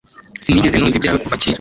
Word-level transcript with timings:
Sinigeze 0.43 0.75
numva 0.77 0.97
ibyawe 0.97 1.17
kuva 1.23 1.39
kera 1.41 1.49